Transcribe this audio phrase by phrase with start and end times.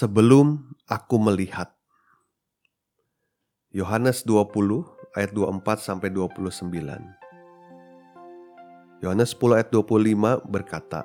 [0.00, 1.76] Sebelum aku melihat.
[3.68, 4.48] Yohanes 20
[5.12, 6.72] ayat 24 sampai 29.
[9.04, 11.04] Yohanes 10 ayat 25 berkata,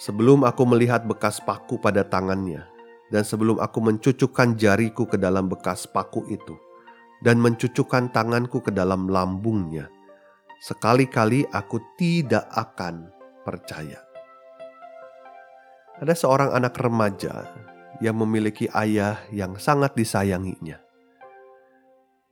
[0.00, 2.64] Sebelum aku melihat bekas paku pada tangannya,
[3.12, 6.56] dan sebelum aku mencucukkan jariku ke dalam bekas paku itu,
[7.20, 9.92] dan mencucukkan tanganku ke dalam lambungnya,
[10.64, 13.12] sekali-kali aku tidak akan
[13.44, 14.09] percaya.
[16.00, 17.44] Ada seorang anak remaja
[18.00, 20.80] yang memiliki ayah yang sangat disayanginya.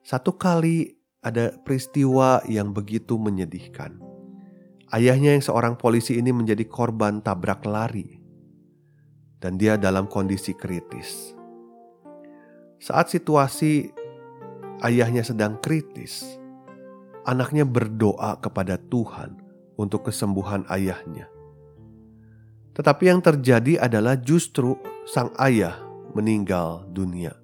[0.00, 4.00] Satu kali ada peristiwa yang begitu menyedihkan.
[4.88, 8.16] Ayahnya yang seorang polisi ini menjadi korban tabrak lari.
[9.36, 11.36] Dan dia dalam kondisi kritis.
[12.80, 13.92] Saat situasi
[14.80, 16.24] ayahnya sedang kritis,
[17.28, 19.36] anaknya berdoa kepada Tuhan
[19.76, 21.37] untuk kesembuhan ayahnya.
[22.78, 25.74] Tetapi yang terjadi adalah justru sang ayah
[26.14, 27.34] meninggal dunia.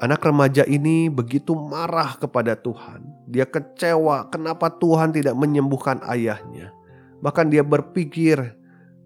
[0.00, 3.04] Anak remaja ini begitu marah kepada Tuhan.
[3.28, 6.72] Dia kecewa kenapa Tuhan tidak menyembuhkan ayahnya.
[7.20, 8.56] Bahkan dia berpikir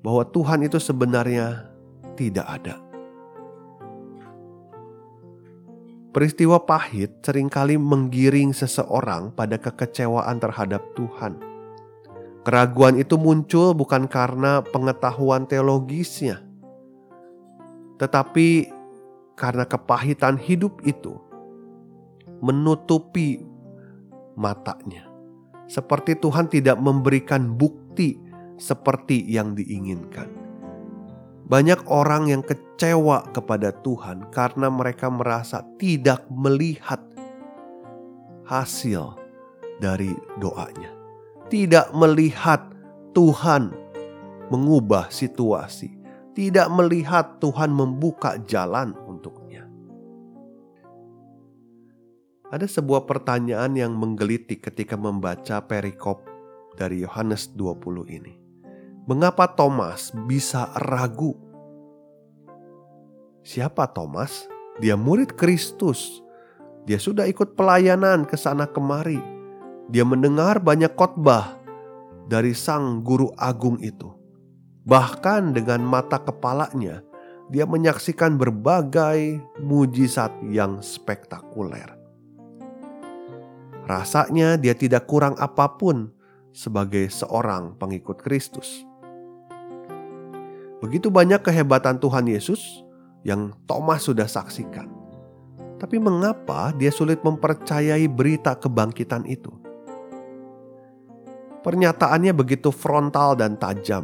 [0.05, 1.66] bahwa Tuhan itu sebenarnya
[2.14, 2.78] tidak ada.
[6.12, 11.51] Peristiwa pahit sering kali menggiring seseorang pada kekecewaan terhadap Tuhan.
[12.42, 16.42] Keraguan itu muncul bukan karena pengetahuan teologisnya,
[18.03, 18.66] tetapi
[19.38, 21.22] karena kepahitan hidup itu
[22.42, 23.47] menutupi
[24.34, 25.06] matanya,
[25.70, 28.19] seperti Tuhan tidak memberikan bukti
[28.58, 30.26] seperti yang diinginkan.
[31.47, 36.98] Banyak orang yang kecewa kepada Tuhan karena mereka merasa tidak melihat
[38.50, 39.14] hasil
[39.78, 40.10] dari
[40.42, 41.01] doanya
[41.52, 42.64] tidak melihat
[43.12, 43.76] Tuhan
[44.48, 45.92] mengubah situasi,
[46.32, 49.68] tidak melihat Tuhan membuka jalan untuknya.
[52.48, 56.24] Ada sebuah pertanyaan yang menggelitik ketika membaca perikop
[56.80, 58.32] dari Yohanes 20 ini.
[59.04, 61.36] Mengapa Thomas bisa ragu?
[63.44, 64.48] Siapa Thomas?
[64.80, 66.24] Dia murid Kristus.
[66.88, 69.31] Dia sudah ikut pelayanan ke sana kemari
[69.92, 71.60] dia mendengar banyak khotbah
[72.25, 74.08] dari sang guru agung itu.
[74.88, 77.04] Bahkan dengan mata kepalanya,
[77.53, 81.92] dia menyaksikan berbagai mujizat yang spektakuler.
[83.84, 86.08] Rasanya dia tidak kurang apa pun
[86.56, 88.88] sebagai seorang pengikut Kristus.
[90.81, 92.81] Begitu banyak kehebatan Tuhan Yesus
[93.28, 94.88] yang Thomas sudah saksikan.
[95.76, 99.62] Tapi mengapa dia sulit mempercayai berita kebangkitan itu?
[101.62, 104.03] Pernyataannya begitu frontal dan tajam.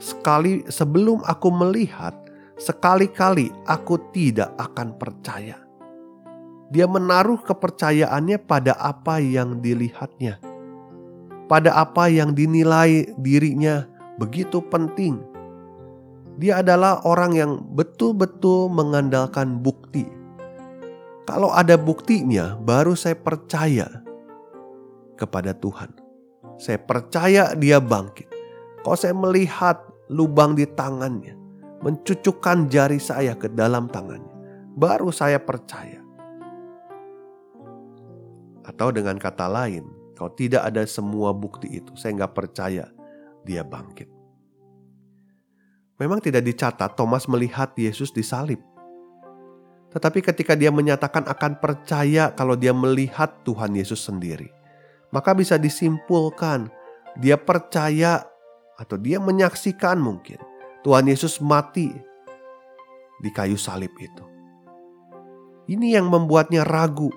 [0.00, 2.16] Sekali sebelum aku melihat,
[2.56, 5.60] sekali-kali aku tidak akan percaya.
[6.72, 10.40] Dia menaruh kepercayaannya pada apa yang dilihatnya,
[11.52, 13.84] pada apa yang dinilai dirinya
[14.16, 15.20] begitu penting.
[16.40, 20.08] Dia adalah orang yang betul-betul mengandalkan bukti.
[21.28, 24.00] Kalau ada buktinya, baru saya percaya
[25.20, 25.99] kepada Tuhan.
[26.60, 28.28] Saya percaya dia bangkit.
[28.84, 29.80] Kalau saya melihat
[30.12, 31.32] lubang di tangannya,
[31.80, 36.04] mencucukkan jari saya ke dalam tangannya, baru saya percaya.
[38.60, 42.92] Atau dengan kata lain, kalau tidak ada semua bukti itu, saya nggak percaya
[43.48, 44.12] dia bangkit.
[45.96, 48.60] Memang tidak dicatat Thomas melihat Yesus disalib.
[49.96, 54.59] Tetapi ketika dia menyatakan akan percaya kalau dia melihat Tuhan Yesus sendiri
[55.10, 56.70] maka bisa disimpulkan
[57.18, 58.22] dia percaya
[58.78, 60.38] atau dia menyaksikan mungkin
[60.80, 61.92] Tuhan Yesus mati
[63.20, 64.24] di kayu salib itu.
[65.70, 67.12] Ini yang membuatnya ragu.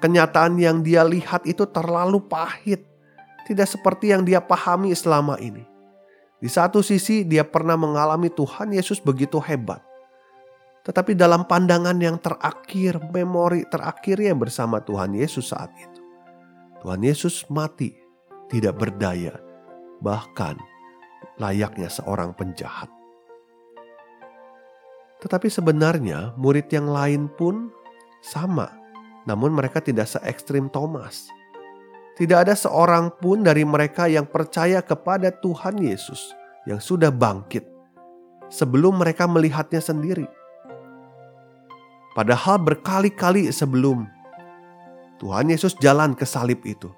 [0.00, 2.88] Kenyataan yang dia lihat itu terlalu pahit,
[3.44, 5.60] tidak seperti yang dia pahami selama ini.
[6.40, 9.84] Di satu sisi, dia pernah mengalami Tuhan Yesus begitu hebat,
[10.88, 15.99] tetapi dalam pandangan yang terakhir, memori terakhirnya bersama Tuhan Yesus saat itu.
[16.80, 17.92] Tuhan Yesus mati,
[18.48, 19.36] tidak berdaya,
[20.00, 20.56] bahkan
[21.36, 22.88] layaknya seorang penjahat.
[25.20, 27.68] Tetapi sebenarnya murid yang lain pun
[28.24, 28.72] sama,
[29.28, 31.28] namun mereka tidak se ekstrim Thomas.
[32.16, 36.32] Tidak ada seorang pun dari mereka yang percaya kepada Tuhan Yesus
[36.64, 37.64] yang sudah bangkit
[38.48, 40.24] sebelum mereka melihatnya sendiri.
[42.16, 44.19] Padahal berkali-kali sebelum
[45.20, 46.88] Tuhan Yesus jalan ke salib itu,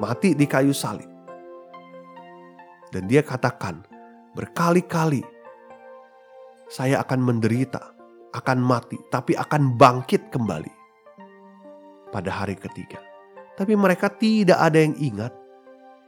[0.00, 1.06] mati di kayu salib.
[2.88, 3.84] Dan dia katakan,
[4.32, 5.20] berkali-kali
[6.72, 7.92] saya akan menderita,
[8.32, 10.72] akan mati, tapi akan bangkit kembali
[12.08, 12.96] pada hari ketiga.
[13.60, 15.36] Tapi mereka tidak ada yang ingat,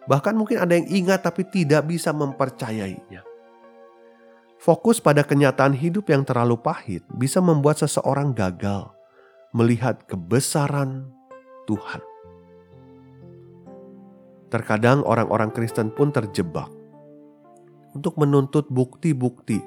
[0.08, 3.28] bahkan mungkin ada yang ingat tapi tidak bisa mempercayainya.
[4.56, 8.88] Fokus pada kenyataan hidup yang terlalu pahit bisa membuat seseorang gagal
[9.52, 11.12] melihat kebesaran
[11.66, 12.02] Tuhan.
[14.52, 16.68] Terkadang orang-orang Kristen pun terjebak
[17.96, 19.60] untuk menuntut bukti-bukti,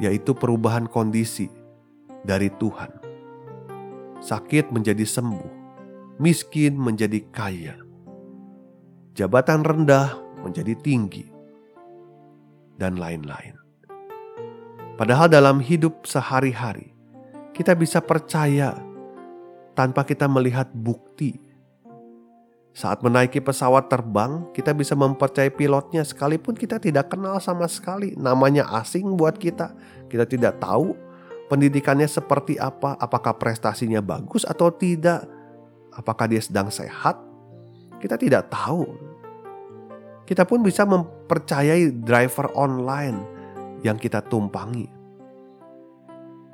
[0.00, 1.48] yaitu perubahan kondisi
[2.24, 2.92] dari Tuhan.
[4.20, 5.50] Sakit menjadi sembuh,
[6.16, 7.76] miskin menjadi kaya,
[9.12, 11.28] jabatan rendah menjadi tinggi,
[12.80, 13.56] dan lain-lain.
[14.96, 16.96] Padahal dalam hidup sehari-hari,
[17.52, 18.72] kita bisa percaya
[19.76, 21.38] tanpa kita melihat bukti.
[22.76, 28.12] Saat menaiki pesawat terbang, kita bisa mempercayai pilotnya sekalipun kita tidak kenal sama sekali.
[28.16, 29.72] Namanya asing buat kita.
[30.12, 30.92] Kita tidak tahu
[31.48, 35.24] pendidikannya seperti apa, apakah prestasinya bagus atau tidak,
[35.94, 37.16] apakah dia sedang sehat.
[37.96, 38.84] Kita tidak tahu.
[40.28, 43.18] Kita pun bisa mempercayai driver online
[43.80, 44.90] yang kita tumpangi.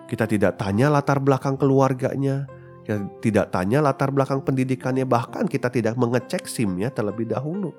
[0.06, 2.46] Kita tidak tanya latar belakang keluarganya,
[2.82, 7.70] kita tidak tanya latar belakang pendidikannya, bahkan kita tidak mengecek SIM-nya terlebih dahulu.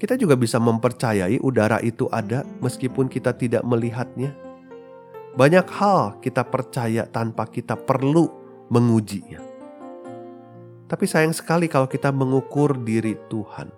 [0.00, 4.34] Kita juga bisa mempercayai udara itu ada meskipun kita tidak melihatnya.
[5.38, 8.26] Banyak hal kita percaya tanpa kita perlu
[8.72, 9.38] mengujinya.
[10.90, 13.70] Tapi sayang sekali kalau kita mengukur diri Tuhan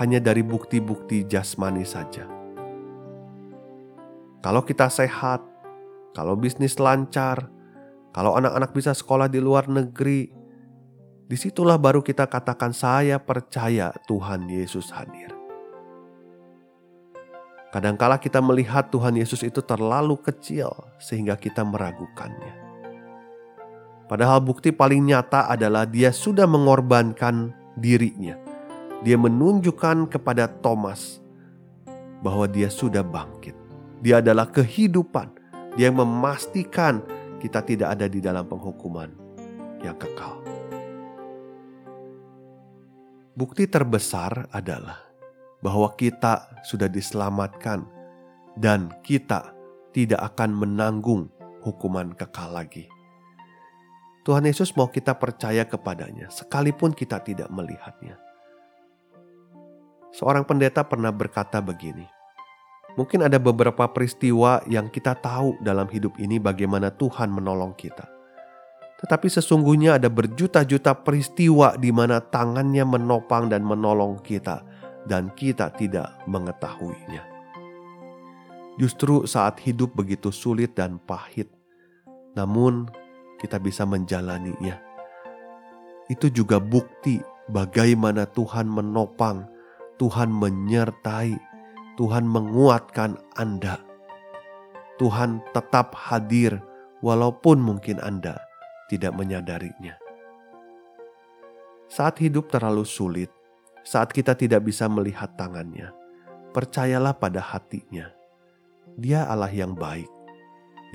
[0.00, 2.24] hanya dari bukti-bukti jasmani saja.
[4.42, 5.44] Kalau kita sehat,
[6.16, 7.46] kalau bisnis lancar,
[8.12, 10.28] kalau anak-anak bisa sekolah di luar negeri,
[11.24, 15.32] di situlah baru kita katakan saya percaya Tuhan Yesus hadir.
[17.72, 20.68] Kadangkala kita melihat Tuhan Yesus itu terlalu kecil
[21.00, 22.52] sehingga kita meragukannya.
[24.12, 28.36] Padahal bukti paling nyata adalah dia sudah mengorbankan dirinya.
[29.00, 31.16] Dia menunjukkan kepada Thomas
[32.20, 33.56] bahwa dia sudah bangkit.
[34.04, 35.32] Dia adalah kehidupan.
[35.80, 37.00] Dia yang memastikan
[37.42, 39.10] kita tidak ada di dalam penghukuman
[39.82, 40.38] yang kekal.
[43.34, 45.02] Bukti terbesar adalah
[45.58, 47.82] bahwa kita sudah diselamatkan
[48.54, 49.50] dan kita
[49.90, 51.26] tidak akan menanggung
[51.66, 52.86] hukuman kekal lagi.
[54.22, 58.22] Tuhan Yesus mau kita percaya kepadanya sekalipun kita tidak melihatnya.
[60.14, 62.06] Seorang pendeta pernah berkata begini,
[62.92, 68.04] Mungkin ada beberapa peristiwa yang kita tahu dalam hidup ini bagaimana Tuhan menolong kita.
[69.02, 74.62] Tetapi sesungguhnya ada berjuta-juta peristiwa di mana tangannya menopang dan menolong kita
[75.10, 77.26] dan kita tidak mengetahuinya.
[78.78, 81.50] Justru saat hidup begitu sulit dan pahit,
[82.38, 82.88] namun
[83.42, 84.78] kita bisa menjalaninya.
[86.06, 87.18] Itu juga bukti
[87.50, 89.50] bagaimana Tuhan menopang,
[89.98, 91.36] Tuhan menyertai,
[92.00, 93.76] Tuhan menguatkan Anda.
[94.96, 96.56] Tuhan tetap hadir
[97.04, 98.40] walaupun mungkin Anda
[98.88, 99.98] tidak menyadarinya.
[101.92, 103.28] Saat hidup terlalu sulit,
[103.84, 105.92] saat kita tidak bisa melihat tangannya,
[106.56, 108.08] percayalah pada hatinya.
[108.96, 110.08] Dia Allah yang baik.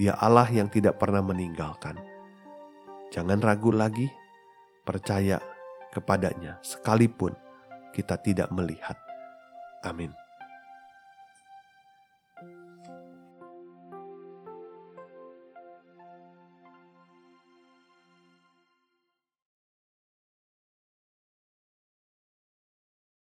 [0.02, 1.98] Dia Allah yang tidak pernah meninggalkan.
[3.14, 4.10] Jangan ragu lagi,
[4.86, 5.38] percaya
[5.94, 7.34] kepadanya sekalipun
[7.94, 8.98] kita tidak melihat.
[9.86, 10.27] Amin.